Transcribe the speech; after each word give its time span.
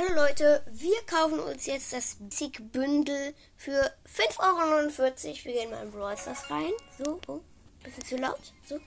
Hallo 0.00 0.14
Leute, 0.14 0.62
wir 0.66 0.96
kaufen 1.02 1.40
uns 1.40 1.66
jetzt 1.66 1.92
das 1.92 2.16
Basic 2.18 2.72
Bündel 2.72 3.34
für 3.56 3.92
5,49 4.06 4.38
Euro. 4.38 4.88
Wir 4.94 5.52
gehen 5.52 5.70
mal 5.70 5.82
in 5.82 5.90
Brawl 5.90 6.16
Stars 6.16 6.50
rein. 6.50 6.72
So, 6.96 7.20
oh, 7.26 7.40
bisschen 7.82 8.04
zu 8.06 8.16
laut. 8.16 8.40
So. 8.64 8.78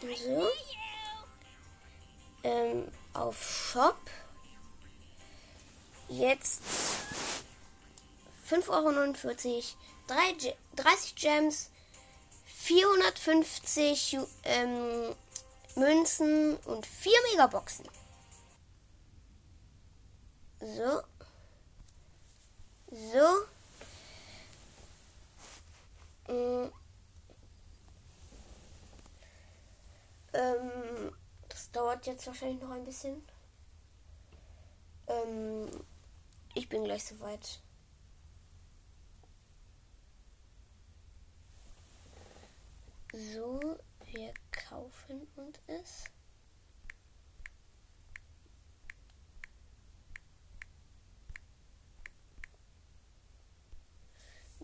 So. 0.00 0.48
Ähm, 2.42 2.88
auf 3.12 3.40
Shop. 3.44 4.00
Jetzt 6.08 6.60
5,49 8.50 8.66
Euro. 8.70 10.56
30 10.74 11.14
Gems. 11.14 11.70
450 12.56 14.18
ähm, 14.42 15.14
Münzen 15.76 16.56
und 16.64 16.84
4 16.86 17.12
Megaboxen. 17.30 17.84
So. 20.74 21.02
So. 22.90 23.46
Mm. 26.26 26.72
Ähm, 30.32 31.16
das 31.48 31.70
dauert 31.70 32.04
jetzt 32.06 32.26
wahrscheinlich 32.26 32.60
noch 32.60 32.70
ein 32.70 32.82
bisschen. 32.82 33.22
Ähm, 35.06 35.68
ich 36.54 36.68
bin 36.68 36.82
gleich 36.82 37.04
soweit. 37.04 37.60
So, 43.12 43.78
wir 44.06 44.34
kaufen 44.50 45.28
uns 45.36 45.60
es. 45.68 46.13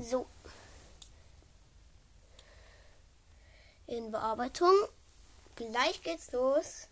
So. 0.01 0.27
In 3.87 4.11
Bearbeitung. 4.11 4.75
Gleich 5.57 6.01
geht's 6.03 6.33
los. 6.33 6.89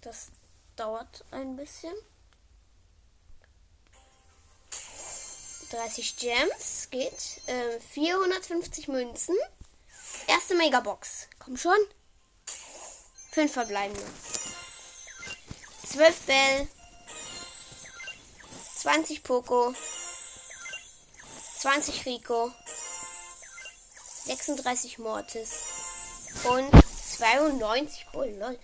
Das 0.00 0.30
dauert 0.76 1.24
ein 1.32 1.56
bisschen. 1.56 1.92
30 5.70 6.16
Gems 6.16 6.88
geht. 6.90 7.40
Äh, 7.46 7.80
450 7.80 8.88
Münzen. 8.88 9.36
Erste 10.28 10.54
Megabox. 10.54 11.28
Komm 11.38 11.56
schon. 11.56 11.76
Fünf 13.32 13.52
verbleibende. 13.52 14.00
12 15.92 16.26
Bell, 16.26 16.68
20 18.76 19.22
Poco, 19.22 19.74
20 21.60 22.04
Rico, 22.06 22.52
36 24.26 24.98
Mortis. 24.98 25.50
Und 26.44 26.70
92 27.18 28.06
Oh 28.12 28.24
lol. 28.24 28.58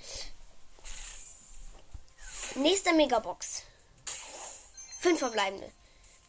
Nächster 2.55 2.93
Megabox. 2.93 3.63
5 5.01 5.19
verbleibende. 5.19 5.73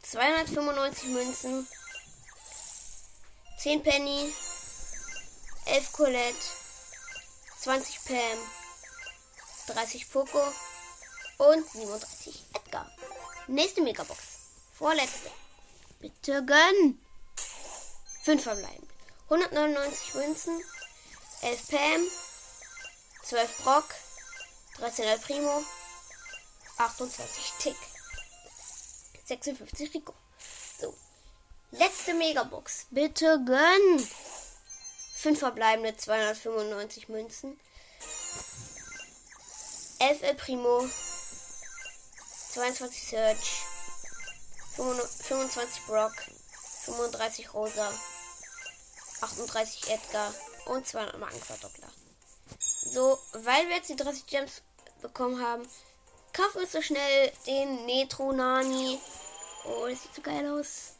295 0.04 1.10
Münzen, 1.10 1.68
10 3.58 3.84
Penny, 3.84 4.34
11 5.66 5.92
Colette, 5.94 6.38
20 7.62 8.06
Pam, 8.06 8.38
30 9.68 10.12
Poco 10.12 10.40
und 11.38 11.70
37 11.70 12.46
Edgar. 12.54 12.90
Nächste 13.48 13.82
Megabox. 13.82 14.20
Vorletzte. 14.78 15.30
Bitte 16.00 16.44
gönn. 16.46 17.00
5 18.24 18.44
verbleiben. 18.44 18.88
199 19.30 20.14
Münzen. 20.16 20.62
11 21.42 21.68
Pam. 21.70 22.08
12 23.24 23.64
Brock. 23.64 23.86
13 24.78 25.06
El 25.06 25.20
Primo. 25.20 25.64
28 26.78 27.54
Tick. 27.60 27.78
56 29.26 29.94
Rico. 29.94 30.14
So. 30.80 30.94
Letzte 31.72 32.14
Megabox. 32.14 32.88
Bitte 32.92 33.40
gönn. 33.46 34.08
5 35.16 35.40
verbleibende 35.40 35.96
295 35.96 37.10
Münzen. 37.10 37.60
11 40.00 40.22
El 40.24 40.36
Primo. 40.36 40.90
22 42.54 43.08
Search, 43.08 43.64
25 44.76 45.88
Brock, 45.88 46.14
35 46.86 47.52
Rosa, 47.52 47.92
38 49.22 49.90
Edgar 49.90 50.32
und 50.66 50.86
200 50.86 51.18
Markenverdoppler. 51.18 51.88
So, 52.60 53.18
weil 53.32 53.68
wir 53.70 53.78
jetzt 53.78 53.90
die 53.90 53.96
30 53.96 54.28
Gems 54.28 54.62
bekommen 55.02 55.44
haben, 55.44 55.68
kaufen 56.32 56.60
wir 56.60 56.68
so 56.68 56.80
schnell 56.84 57.32
den 57.48 57.88
Netro 57.88 58.32
Nani. 58.32 59.00
Oh, 59.66 59.88
das 59.88 60.04
sieht 60.04 60.14
so 60.14 60.22
geil 60.22 60.48
aus. 60.48 60.94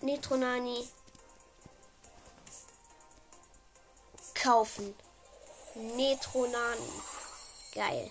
Netro 0.00 0.38
Nani. 0.38 0.88
Kaufen. 4.34 4.94
Netro 5.74 6.46
Nani. 6.46 7.02
Geil. 7.74 8.10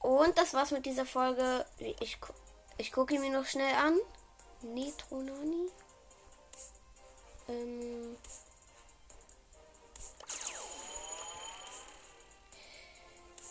Und 0.00 0.38
das 0.38 0.54
war's 0.54 0.70
mit 0.70 0.86
dieser 0.86 1.06
Folge. 1.06 1.64
Ich, 1.78 2.18
ich 2.78 2.92
gucke 2.92 3.14
ihn 3.14 3.20
mir 3.20 3.30
noch 3.30 3.46
schnell 3.46 3.74
an. 3.74 3.98
Netronani. 4.62 5.70
Ähm. 7.48 8.16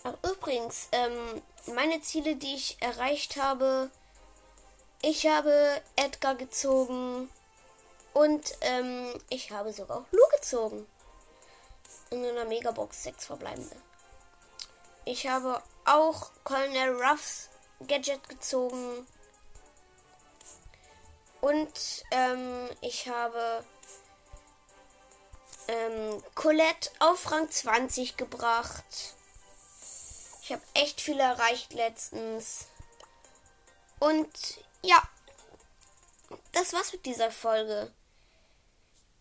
Ach, 0.03 0.13
übrigens, 0.23 0.87
ähm, 0.91 1.41
meine 1.73 2.01
Ziele, 2.01 2.35
die 2.35 2.55
ich 2.55 2.77
erreicht 2.79 3.37
habe. 3.37 3.89
Ich 5.01 5.27
habe 5.27 5.81
Edgar 5.95 6.35
gezogen. 6.35 7.29
Und 8.13 8.53
ähm, 8.61 9.13
ich 9.29 9.51
habe 9.51 9.73
sogar 9.73 9.97
auch 9.97 10.11
Lu 10.11 10.21
gezogen. 10.35 10.87
In 12.11 12.23
einer 12.23 12.45
Megabox 12.45 13.03
6 13.03 13.25
verbleibende. 13.25 13.75
Ich 15.05 15.27
habe 15.27 15.61
auch 15.85 16.31
Colonel 16.43 17.01
Ruffs 17.01 17.49
Gadget 17.87 18.27
gezogen. 18.29 19.07
Und 21.41 22.03
ähm, 22.11 22.69
ich 22.81 23.07
habe 23.07 23.63
ähm, 25.67 26.23
Colette 26.33 26.89
auf 26.99 27.31
Rang 27.31 27.49
20 27.49 28.17
gebracht. 28.17 29.15
Ich 30.41 30.51
habe 30.51 30.61
echt 30.73 31.01
viel 31.01 31.19
erreicht 31.19 31.73
letztens. 31.73 32.67
Und 33.99 34.59
ja, 34.83 35.01
das 36.51 36.73
war's 36.73 36.93
mit 36.93 37.05
dieser 37.05 37.31
Folge. 37.31 37.91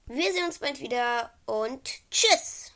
Wir 0.07 0.33
sehen 0.33 0.45
uns 0.45 0.59
bald 0.59 0.81
wieder 0.81 1.33
und 1.47 2.11
tschüss. 2.11 2.73